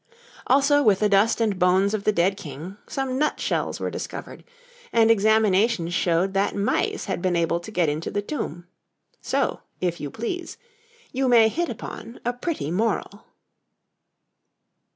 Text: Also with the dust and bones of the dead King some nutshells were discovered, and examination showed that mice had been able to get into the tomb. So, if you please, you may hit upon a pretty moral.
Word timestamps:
Also 0.47 0.81
with 0.81 0.97
the 0.99 1.07
dust 1.07 1.39
and 1.39 1.59
bones 1.59 1.93
of 1.93 2.05
the 2.05 2.11
dead 2.11 2.35
King 2.35 2.77
some 2.87 3.19
nutshells 3.19 3.79
were 3.79 3.91
discovered, 3.91 4.43
and 4.91 5.11
examination 5.11 5.89
showed 5.91 6.33
that 6.33 6.55
mice 6.55 7.05
had 7.05 7.21
been 7.21 7.35
able 7.35 7.59
to 7.59 7.69
get 7.69 7.87
into 7.87 8.09
the 8.09 8.23
tomb. 8.23 8.65
So, 9.21 9.59
if 9.79 9.99
you 10.01 10.09
please, 10.09 10.57
you 11.11 11.27
may 11.27 11.49
hit 11.49 11.69
upon 11.69 12.19
a 12.25 12.33
pretty 12.33 12.71
moral. 12.71 13.27